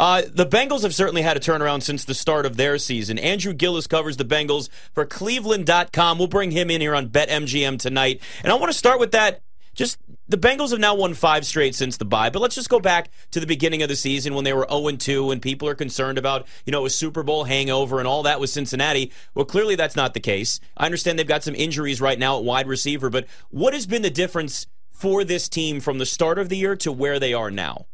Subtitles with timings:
[0.00, 3.18] Uh, the Bengals have certainly had a turnaround since the start of their season.
[3.18, 6.16] Andrew Gillis covers the Bengals for Cleveland.com.
[6.16, 8.22] We'll bring him in here on BetMGM tonight.
[8.42, 9.42] And I want to start with that.
[9.74, 12.80] Just the Bengals have now won five straight since the bye, but let's just go
[12.80, 15.74] back to the beginning of the season when they were 0 2 and people are
[15.74, 19.12] concerned about, you know, a Super Bowl hangover and all that with Cincinnati.
[19.34, 20.60] Well, clearly that's not the case.
[20.78, 24.00] I understand they've got some injuries right now at wide receiver, but what has been
[24.00, 27.50] the difference for this team from the start of the year to where they are
[27.50, 27.84] now?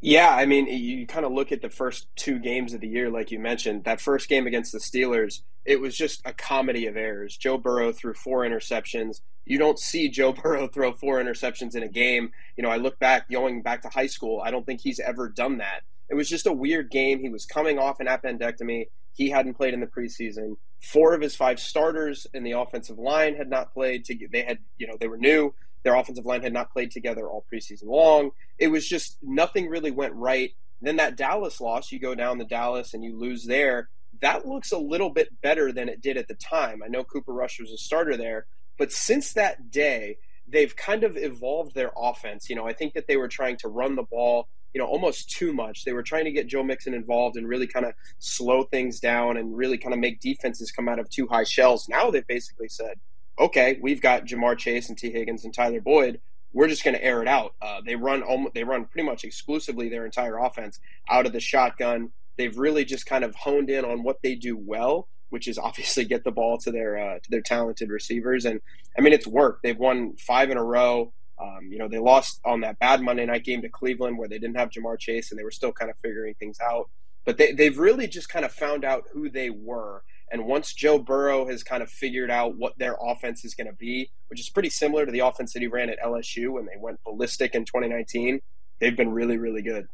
[0.00, 3.10] Yeah, I mean, you kind of look at the first two games of the year,
[3.10, 3.82] like you mentioned.
[3.84, 7.36] That first game against the Steelers, it was just a comedy of errors.
[7.36, 9.22] Joe Burrow threw four interceptions.
[9.44, 12.30] You don't see Joe Burrow throw four interceptions in a game.
[12.56, 15.28] You know, I look back, going back to high school, I don't think he's ever
[15.28, 15.82] done that.
[16.08, 17.20] It was just a weird game.
[17.20, 18.86] He was coming off an appendectomy.
[19.12, 20.56] He hadn't played in the preseason.
[20.80, 24.04] Four of his five starters in the offensive line had not played.
[24.06, 25.54] To, they had, you know, they were new.
[25.88, 28.32] Their offensive line had not played together all preseason long.
[28.58, 30.50] It was just nothing really went right.
[30.82, 33.88] Then that Dallas loss, you go down to Dallas and you lose there.
[34.20, 36.82] That looks a little bit better than it did at the time.
[36.84, 38.44] I know Cooper Rush was a starter there,
[38.76, 42.50] but since that day, they've kind of evolved their offense.
[42.50, 45.30] You know, I think that they were trying to run the ball you know, almost
[45.30, 45.84] too much.
[45.84, 49.38] They were trying to get Joe Mixon involved and really kind of slow things down
[49.38, 51.88] and really kind of make defenses come out of two high shells.
[51.88, 52.98] Now they've basically said,
[53.38, 56.20] okay, we've got Ja'Marr Chase and Tee Higgins and Tyler Boyd.
[56.52, 57.54] We're just going to air it out.
[57.60, 61.40] Uh, they run almost, they run pretty much exclusively their entire offense out of the
[61.40, 62.10] shotgun.
[62.36, 66.04] They've really just kind of honed in on what they do well, which is obviously
[66.04, 68.44] get the ball to their uh, to their talented receivers.
[68.44, 68.60] And
[68.96, 69.62] I mean, it's worked.
[69.62, 71.12] They've won five in a row.
[71.40, 74.38] Um, you know, they lost on that bad Monday night game to Cleveland where they
[74.38, 76.90] didn't have Ja'Marr Chase and they were still kind of figuring things out.
[77.24, 80.02] But they, they've really just kind of found out who they were.
[80.30, 83.72] And once Joe Burrow has kind of figured out what their offense is going to
[83.72, 86.76] be, which is pretty similar to the offense that he ran at LSU when they
[86.78, 88.40] went ballistic in 2019,
[88.80, 89.88] they've been really, really good.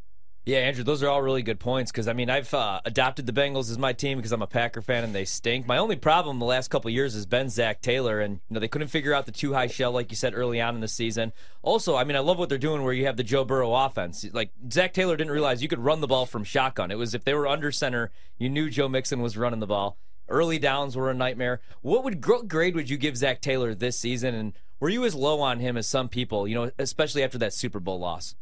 [0.45, 3.33] Yeah, Andrew, those are all really good points because I mean I've uh, adopted the
[3.33, 5.65] Bengals as my team because I'm a Packer fan and they stink.
[5.65, 8.67] My only problem the last couple years has been Zac Taylor, and you know they
[8.67, 11.33] couldn't figure out the two high shell like you said early on in the season.
[11.63, 14.23] Also, I mean I love what they're doing where you have the Joe Burrow offense.
[14.33, 16.91] Like Zac Taylor didn't realize you could run the ball from shotgun.
[16.91, 19.97] It was if they were under center, you knew Joe Mixon was running the ball.
[20.27, 21.61] Early downs were a nightmare.
[21.81, 25.41] What would grade would you give Zac Taylor this season, and were you as low
[25.41, 26.47] on him as some people?
[26.47, 28.35] You know, especially after that Super Bowl loss.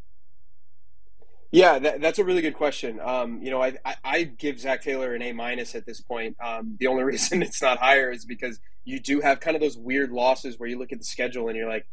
[1.54, 2.98] Yeah, that, that's a really good question.
[3.00, 6.36] Um, you know, I, I, I, give Zac Taylor an A minus at this point.
[6.44, 9.78] Um, the only reason it's not higher is because you do have kind of those
[9.78, 11.86] weird losses where you look at the schedule and you're like,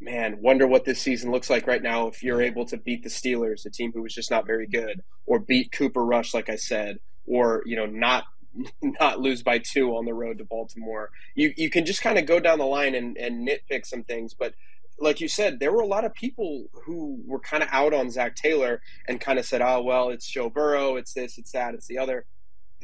[0.00, 3.08] man, wonder what this season looks like right now if you're able to beat the
[3.08, 6.56] Steelers, a team who was just not very good, or beat Cooper Rush, like I
[6.56, 8.24] said, or you know, not
[9.00, 11.10] not lose by two on the road to Baltimore.
[11.34, 14.34] You you can just kind of go down the line and, and nitpick some things,
[14.34, 14.54] but
[14.98, 18.10] like you said, there were a lot of people who were kind of out on
[18.10, 21.74] Zac Taylor and kind of said, "Oh well, it's Joe Burrow, it's this, it's that,
[21.74, 22.26] it's the other."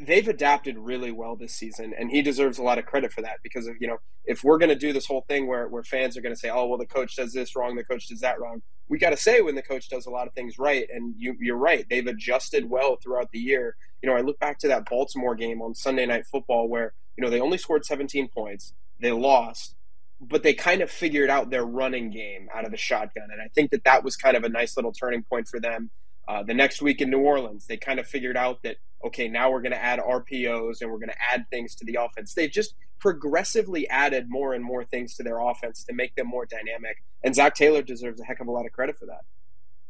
[0.00, 3.38] They've adapted really well this season, and he deserves a lot of credit for that
[3.42, 6.16] because of you know if we're going to do this whole thing where where fans
[6.16, 8.40] are going to say, "Oh well, the coach does this wrong, the coach does that
[8.40, 11.14] wrong," we got to say when the coach does a lot of things right, and
[11.18, 13.76] you, you're right, they've adjusted well throughout the year.
[14.02, 17.24] You know, I look back to that Baltimore game on Sunday Night Football where you
[17.24, 19.74] know they only scored 17 points, they lost
[20.20, 23.28] but they kind of figured out their running game out of the shotgun.
[23.32, 25.90] And I think that that was kind of a nice little turning point for them.
[26.28, 29.50] Uh, the next week in New Orleans, they kind of figured out that, okay, now
[29.50, 32.34] we're going to add RPOs and we're going to add things to the offense.
[32.34, 36.46] They've just progressively added more and more things to their offense to make them more
[36.46, 37.02] dynamic.
[37.24, 39.24] And Zac Taylor deserves a heck of a lot of credit for that.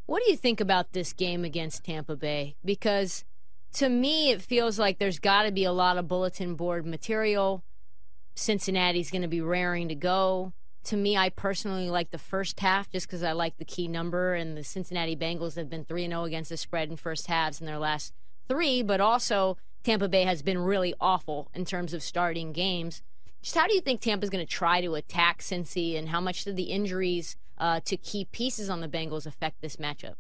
[0.07, 2.57] What do you think about this game against Tampa Bay?
[2.65, 3.25] Because
[3.75, 7.63] to me, it feels like there's got to be a lot of bulletin board material
[8.41, 10.53] Cincinnati's going to be raring to go.
[10.85, 14.35] To me, I personally like the first half just because I like the key number,
[14.35, 17.67] and the Cincinnati Bengals have been 3 0 against the spread in first halves in
[17.67, 18.15] their last
[18.49, 23.03] three, but also Tampa Bay has been really awful in terms of starting games.
[23.43, 26.45] Just how do you think Tampa's going to try to attack Cincy, and how much
[26.45, 30.15] do the injuries uh, to key pieces on the Bengals affect this matchup?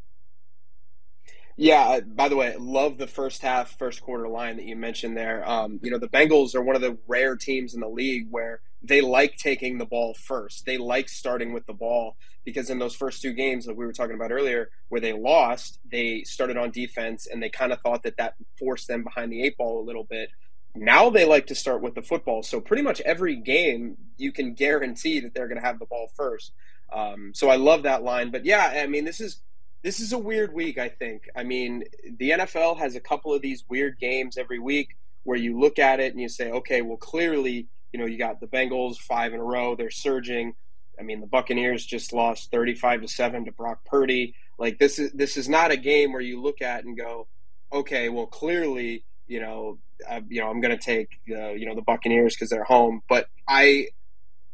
[1.57, 5.47] Yeah, by the way, love the first half, first quarter line that you mentioned there.
[5.47, 8.61] Um, you know, the Bengals are one of the rare teams in the league where
[8.83, 10.65] they like taking the ball first.
[10.65, 13.93] They like starting with the ball because in those first two games that we were
[13.93, 18.03] talking about earlier, where they lost, they started on defense and they kind of thought
[18.05, 20.31] that that forced them behind the eight ball a little bit.
[20.75, 22.43] Now they like to start with the football.
[22.43, 26.11] So pretty much every game, you can guarantee that they're going to have the ball
[26.17, 26.53] first.
[26.93, 28.31] Um, so I love that line.
[28.31, 29.43] But yeah, I mean, this is
[29.83, 31.29] this is a weird week, I think.
[31.35, 31.85] I mean,
[32.19, 36.01] the NFL has a couple of these weird games every week where you look at
[36.01, 39.41] it and you say, okay, well, clearly, you know, you got the Bengals five in
[39.41, 40.55] a row, they're surging.
[40.99, 44.35] I mean, the Buccaneers just lost 35 to 7 to Brock Purdy.
[44.59, 47.27] Like this is this is not a game where you look at and go,
[47.73, 49.79] okay, well clearly, you know,
[50.09, 53.03] uh, you know, I'm going to take the you know the Buccaneers because they're home,
[53.09, 53.89] but I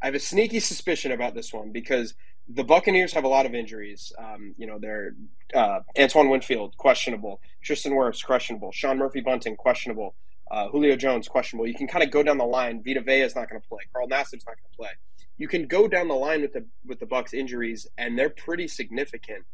[0.00, 2.14] I have a sneaky suspicion about this one because
[2.48, 4.12] the Buccaneers have a lot of injuries.
[4.18, 5.14] Um, you know, they're
[5.54, 10.14] uh, Antoine Winfield questionable, Tristan Wirfs questionable, Sean Murphy Bunting questionable,
[10.50, 11.66] uh, Julio Jones questionable.
[11.66, 12.82] You can kind of go down the line.
[12.84, 13.80] Vita Vea is not going to play.
[13.92, 14.90] Carl Nassib's not going to play.
[15.38, 18.68] You can go down the line with the with the Bucs injuries, and they're pretty
[18.68, 19.44] significant.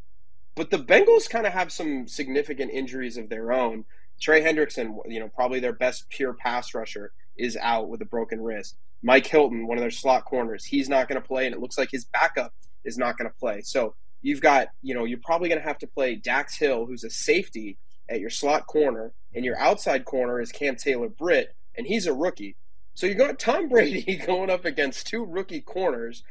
[0.55, 3.85] But the Bengals kind of have some significant injuries of their own.
[4.21, 8.41] Trey Hendrickson, you know, probably their best pure pass rusher, is out with a broken
[8.41, 8.77] wrist.
[9.03, 11.79] Mike Hilton, one of their slot corners, he's not going to play, and it looks
[11.79, 12.53] like his backup
[12.85, 13.62] is not going to play.
[13.62, 17.03] So you've got, you know, you're probably going to have to play Dax Hill, who's
[17.03, 21.87] a safety at your slot corner, and your outside corner is Cam Taylor Britt, and
[21.87, 22.56] he's a rookie.
[22.94, 26.22] So you got Tom Brady going up against two rookie corners.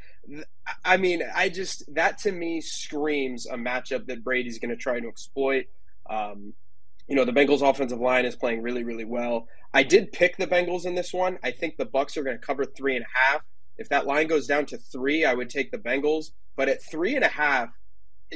[0.85, 4.99] I mean, I just that to me screams a matchup that Brady's going to try
[4.99, 5.65] to exploit.
[6.09, 6.53] Um,
[7.07, 9.47] you know, the Bengals' offensive line is playing really, really well.
[9.73, 11.39] I did pick the Bengals in this one.
[11.43, 13.41] I think the Bucs are going to cover three and a half.
[13.77, 16.31] If that line goes down to three, I would take the Bengals.
[16.55, 17.69] But at three and a half,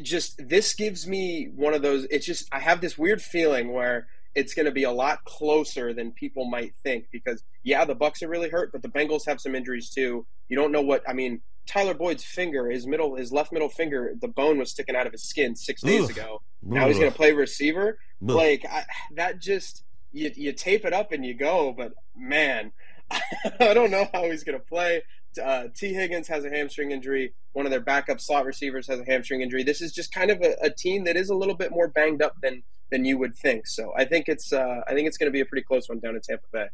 [0.02, 2.06] just this gives me one of those.
[2.10, 5.94] It's just I have this weird feeling where it's going to be a lot closer
[5.94, 9.40] than people might think because yeah, the Bucs are really hurt, but the Bengals have
[9.40, 10.26] some injuries too.
[10.50, 11.42] You don't know what I mean.
[11.68, 15.12] Tyler Boyd's finger, his middle, his left middle finger, the bone was sticking out of
[15.12, 16.42] his skin six days ago.
[16.62, 17.98] Now he's going to play receiver.
[18.36, 18.84] Like I,
[19.16, 21.74] that, just you, you tape it up and you go.
[21.76, 22.72] But man,
[23.60, 25.02] I don't know how he's going to play.
[25.38, 27.34] Uh, Tee Higgins has a hamstring injury.
[27.54, 29.64] One of their backup slot receivers has a hamstring injury.
[29.64, 32.22] This is just kind of a, a team that is a little bit more banged
[32.22, 33.68] up than than you would think.
[33.68, 36.00] So I think it's uh, I think it's going to be a pretty close one
[36.00, 36.68] down in Tampa Bay.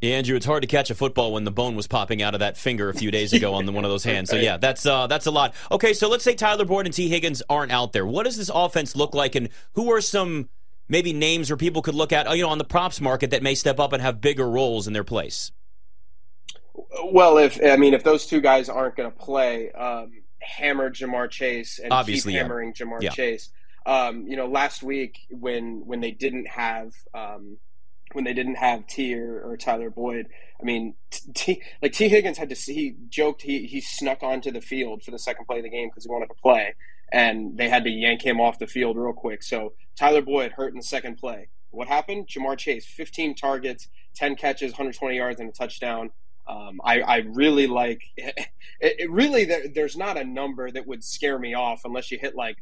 [0.00, 2.56] Andrew, it's hard to catch a football when the bone was popping out of that
[2.56, 4.30] finger a few days ago on the, one of those hands.
[4.30, 5.54] So yeah, that's uh, that's a lot.
[5.72, 8.06] Okay, so let's say Tyler Boyd and Tee Higgins aren't out there.
[8.06, 10.48] What does this offense look like, and who are some
[10.88, 13.42] maybe names or people could look at, uh, you know, on the props market that
[13.42, 15.50] may step up and have bigger roles in their place?
[17.04, 21.30] Well, if I mean, if those two guys aren't going to play, um, hammer Ja'Marr
[21.30, 22.84] Chase and Obviously, keep hammering yeah.
[22.84, 23.10] Ja'Marr yeah.
[23.10, 23.50] Chase.
[23.86, 27.58] Um, you know, last week when when they didn't have um,
[28.12, 30.28] when they didn't have T or, or Tyler Boyd,
[30.60, 30.94] I mean,
[31.34, 35.02] T, like Tee Higgins had to see, he joked he he snuck onto the field
[35.02, 36.74] for the second play of the game because he wanted to play,
[37.12, 39.42] and they had to yank him off the field real quick.
[39.42, 41.48] So Tyler Boyd hurt in the second play.
[41.70, 42.28] What happened?
[42.28, 46.10] Ja'Marr Chase, 15 targets, 10 catches, 120 yards, and a touchdown.
[46.48, 48.46] Um, I, I, really like it,
[48.80, 52.34] it really there, there's not a number that would scare me off unless you hit
[52.34, 52.56] like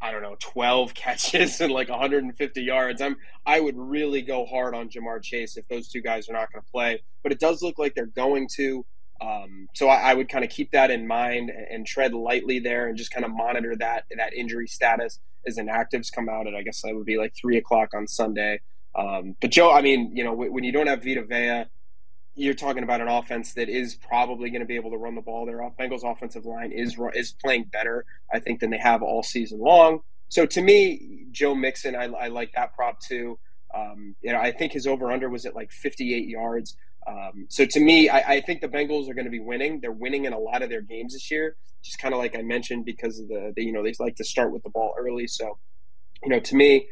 [0.00, 3.00] I don't know 12 catches and like 150 yards.
[3.00, 6.52] I'm I would really go hard on Ja'Marr Chase if those two guys are not
[6.52, 8.84] going to play, but it does look like they're going to.
[9.20, 12.58] Um, so I, I would kind of keep that in mind and, and, tread lightly
[12.58, 16.48] there and just kind of monitor that that injury status as inactives come out.
[16.48, 18.60] And I guess that would be like three o'clock on Sunday.
[18.96, 21.66] Um, but Joe, I mean, you know, when you don't have Vita Vea
[22.34, 25.20] you're talking about an offense that is probably going to be able to run the
[25.20, 25.44] ball.
[25.44, 29.60] Their Bengals offensive line is is playing better, I think, than they have all season
[29.60, 30.00] long.
[30.28, 33.38] So to me, Joe Mixon, I, I like that prop too.
[33.74, 36.76] Um, you know, I think his over under was at like 58 yards.
[37.06, 39.80] Um, so to me, I, I, think the Bengals are going to be winning.
[39.80, 42.42] They're winning in a lot of their games this year, just kind of like I
[42.42, 45.26] mentioned because of the, the, you know they like to start with the ball early.
[45.26, 45.58] So
[46.22, 46.86] you know, to me,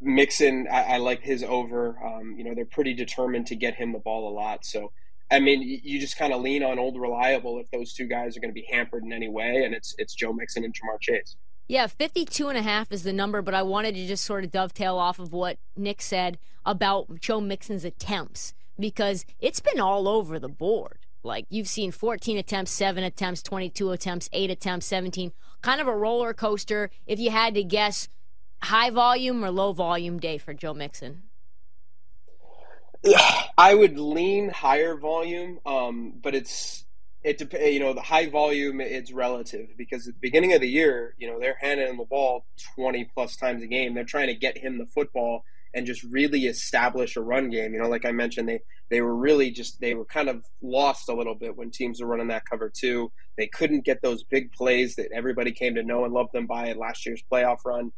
[0.00, 1.98] Mixon, I, I like his over.
[2.04, 4.64] Um, you know, they're pretty determined to get him the ball a lot.
[4.64, 4.92] So,
[5.30, 8.40] I mean, you just kind of lean on old reliable if those two guys are
[8.40, 11.36] going to be hampered in any way, and it's it's Joe Mixon and Ja'Marr Chase.
[11.66, 14.50] Yeah, 52 and a half is the number, but I wanted to just sort of
[14.50, 20.38] dovetail off of what Nick said about Joe Mixon's attempts because it's been all over
[20.38, 21.00] the board.
[21.22, 25.32] Like you've seen 14 attempts, 7 attempts, 22 attempts, 8 attempts, 17.
[25.60, 26.90] Kind of a roller coaster.
[27.06, 28.08] If you had to guess
[28.62, 31.22] high volume or low volume day for Joe Mixon?
[33.58, 36.84] I would lean higher volume, um, but it's
[37.22, 40.68] it dep- you know the high volume it's relative because at the beginning of the
[40.68, 42.46] year you know they're handing him the ball
[42.76, 43.94] 20 plus times a game.
[43.94, 47.74] They're trying to get him the football and just really establish a run game.
[47.74, 48.60] You know like i mentioned they
[48.90, 52.06] they were really just they were kind of lost a little bit when teams were
[52.06, 53.10] running that cover two.
[53.36, 56.72] They couldn't get those big plays that everybody came to know and love them by
[56.72, 57.92] last year's playoff run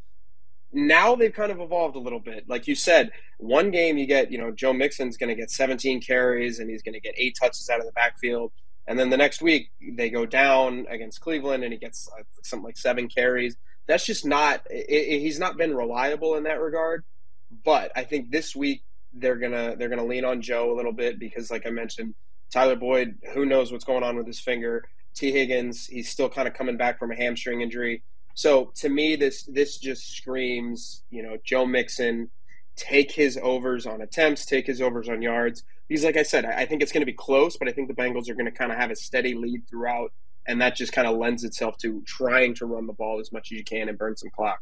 [0.72, 2.48] now they've kind of evolved a little bit.
[2.48, 6.00] Like you said, one game you get, you know, Joe Mixon's going to get 17
[6.00, 8.52] carries and he's going to get eight touches out of the backfield.
[8.86, 12.64] And then the next week they go down against Cleveland and he gets uh, something
[12.64, 13.56] like seven carries.
[13.86, 17.04] That's just not, it, it, he's not been reliable in that regard.
[17.64, 20.76] But I think this week they're going to, they're going to lean on Joe a
[20.76, 22.14] little bit because like I mentioned,
[22.52, 24.84] Tyler Boyd, who knows what's going on with his finger.
[25.14, 28.02] Tee Higgins, he's still kind of coming back from a hamstring injury.
[28.34, 32.30] So to me, this this just screams, you know, Joe Mixon,
[32.76, 35.64] take his overs on attempts, take his overs on yards.
[35.88, 37.94] Because, like I said, I think it's going to be close, but I think the
[37.94, 40.12] Bengals are going to kind of have a steady lead throughout,
[40.46, 43.50] and that just kind of lends itself to trying to run the ball as much
[43.50, 44.60] as you can and burn some clock.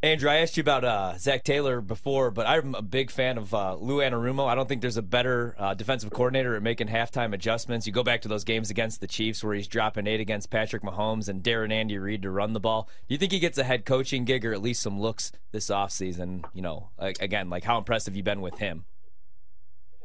[0.00, 3.52] Andrew, I asked you about uh, Zac Taylor before, but I'm a big fan of
[3.52, 4.46] uh, Lou Anarumo.
[4.46, 7.84] I don't think there's a better uh, defensive coordinator at making halftime adjustments.
[7.84, 10.84] You go back to those games against the Chiefs where he's dropping eight against Patrick
[10.84, 12.88] Mahomes and Darren Andy Reid to run the ball.
[13.08, 15.68] Do you think he gets a head coaching gig or at least some looks this
[15.68, 16.44] offseason?
[16.54, 18.84] You know, again, like how impressed have you been with him?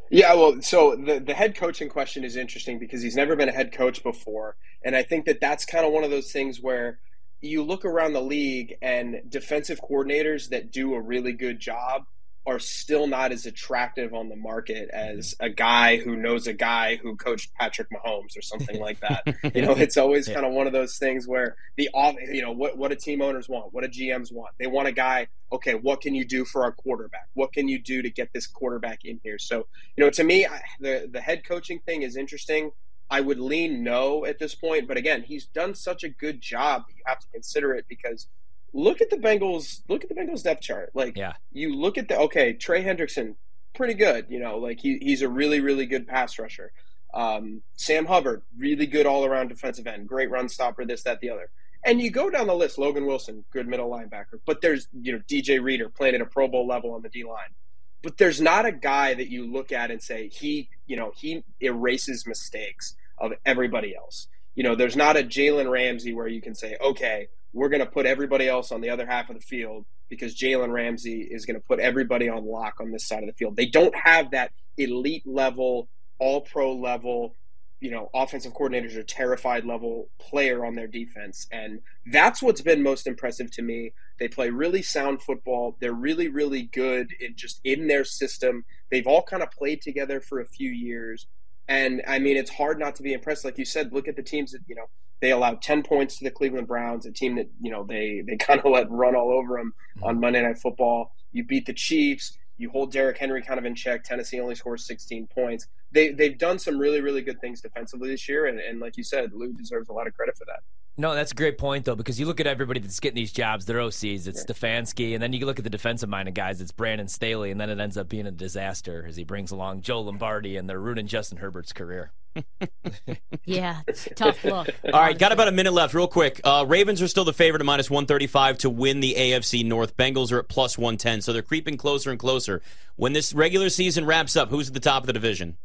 [0.09, 3.53] Yeah, well, so the the head coaching question is interesting because he's never been a
[3.53, 6.97] head coach before, and I think that that's kind of one of those things where–
[7.43, 12.05] you look around the league and defensive coordinators that do a really good job
[12.45, 15.45] are still not as attractive on the market as mm-hmm.
[15.45, 19.23] a guy who knows a guy who coached Patrick Mahomes or something like that.
[19.55, 20.35] you know, it's always yeah.
[20.35, 21.89] kind of one of those things where the
[22.31, 24.53] you know what what a team owners want, what a GMs want.
[24.59, 25.27] They want a guy.
[25.51, 27.27] Okay, what can you do for our quarterback?
[27.33, 29.37] What can you do to get this quarterback in here?
[29.37, 32.71] So you know, to me, I, the the head coaching thing is interesting.
[33.13, 34.87] I would lean no at this point.
[34.87, 38.27] But again, he's done such a good job that you have to consider it because
[38.73, 39.83] look at the Bengals.
[39.87, 40.89] Look at the Bengals depth chart.
[40.95, 41.33] Like, yeah.
[41.51, 43.35] you look at the okay, Trey Hendrickson,
[43.75, 44.25] pretty good.
[44.29, 46.71] You know, like he, he's a really really good pass rusher.
[47.13, 50.83] Um, Sam Hubbard, really good all around defensive end, great run stopper.
[50.83, 51.51] This, that, the other.
[51.85, 54.39] And you go down the list, Logan Wilson, good middle linebacker.
[54.43, 57.23] But there's you know DJ Reader playing at a Pro Bowl level on the D
[57.23, 57.53] line
[58.01, 61.41] but there's not a guy that you look at and say he, you know, he
[61.61, 64.27] erases mistakes of everybody else.
[64.55, 67.85] You know, there's not a Jalen Ramsey where you can say, okay, we're going to
[67.85, 71.59] put everybody else on the other half of the field because Jalen Ramsey is going
[71.59, 73.55] to put everybody on lock on this side of the field.
[73.55, 75.87] They don't have that elite level,
[76.19, 77.35] all pro level,
[77.83, 81.47] you know, offensive coordinators are terrified level player on their defense.
[81.51, 81.81] And
[82.13, 83.91] that's what's been most impressive to me.
[84.19, 85.75] They play really sound football.
[85.81, 88.63] They're really, really good in just in their system.
[88.89, 91.27] They've all kind of played together for a few years.
[91.67, 93.45] And I mean, it's hard not to be impressed.
[93.45, 94.85] Like you said, look at the teams that, you know,
[95.21, 98.35] they allowed 10 points to the Cleveland Browns, a team that, you know, they, they
[98.39, 100.05] kind of let run all over them mm-hmm.
[100.05, 101.13] on Monday Night Football.
[101.31, 102.37] You beat the Chiefs.
[102.57, 104.03] You hold Derrick Henry kind of in check.
[104.03, 105.67] Tennessee only scores 16 points.
[105.91, 108.45] They, they've done some really, really good things defensively this year.
[108.45, 110.59] And, and like you said, Lou deserves a lot of credit for that.
[110.95, 113.65] No, that's a great point though, because you look at everybody that's getting these jobs,
[113.65, 114.27] they're OCs.
[114.27, 114.53] It's yeah.
[114.53, 116.61] Stefanski, and then you look at the defensive minded guys.
[116.61, 119.81] It's Brandon Staley, and then it ends up being a disaster as he brings along
[119.81, 122.11] Joe Lombardi, and they're ruining Justin Herbert's career.
[123.45, 123.81] yeah,
[124.15, 124.69] tough look.
[124.85, 126.41] All right, got about a minute left, real quick.
[126.43, 129.65] Uh, Ravens are still the favorite at minus one thirty five to win the AFC
[129.65, 129.97] North.
[129.97, 132.61] Bengals are at plus one ten, so they're creeping closer and closer.
[132.95, 135.57] When this regular season wraps up, who's at the top of the division?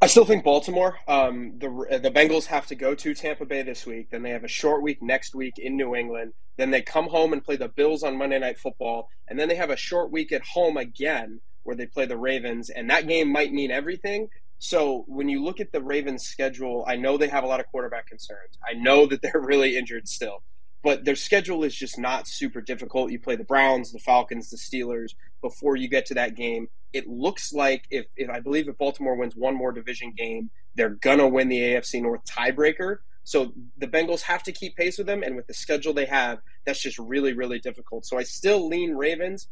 [0.00, 0.98] I still think Baltimore.
[1.08, 1.68] Um, the
[2.02, 4.10] the Bengals have to go to Tampa Bay this week.
[4.10, 6.34] Then they have a short week next week in New England.
[6.58, 9.54] Then they come home and play the Bills on Monday Night Football, and then they
[9.54, 13.32] have a short week at home again where they play the Ravens, and that game
[13.32, 14.28] might mean everything.
[14.58, 17.66] So when you look at the Ravens' schedule, I know they have a lot of
[17.66, 18.58] quarterback concerns.
[18.66, 20.42] I know that they're really injured still
[20.86, 23.10] but their schedule is just not super difficult.
[23.10, 26.68] You play the Browns, the Falcons, the Steelers before you get to that game.
[26.96, 30.88] It looks like if, if I believe if Baltimore wins one more division game, they're
[30.88, 32.98] gonna win the AFC North tiebreaker.
[33.22, 36.38] So the Bengals have to keep pace with them, and with the schedule they have,
[36.64, 38.06] that's just really, really difficult.
[38.06, 39.48] So I still lean Ravens,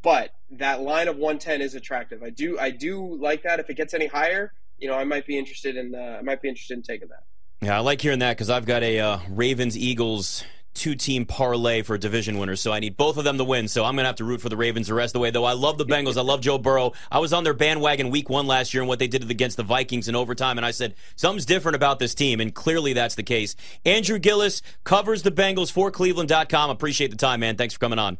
[0.00, 2.22] but that line of 110 is attractive.
[2.22, 3.60] I do, I do like that.
[3.60, 6.40] If it gets any higher, you know, I might be interested in, uh, I might
[6.40, 7.24] be interested in taking that.
[7.60, 10.44] Yeah, I like hearing that because I've got a uh, Ravens Eagles
[10.76, 12.60] two team parlay for division winners.
[12.60, 13.66] So I need both of them to win.
[13.66, 15.30] So I'm going to have to root for the Ravens the rest of the way.
[15.30, 16.16] Though I love the Bengals.
[16.16, 16.92] I love Joe Burrow.
[17.10, 19.62] I was on their bandwagon week one last year and what they did against the
[19.62, 20.58] Vikings in overtime.
[20.58, 22.40] And I said, something's different about this team.
[22.40, 23.56] And clearly that's the case.
[23.84, 26.70] Andrew Gillis covers the Bengals for Cleveland.com.
[26.70, 27.56] Appreciate the time, man.
[27.56, 28.18] Thanks for coming on.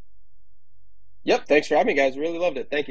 [1.24, 1.46] Yep.
[1.46, 2.16] Thanks for having me, guys.
[2.16, 2.68] Really loved it.
[2.70, 2.84] Thank you.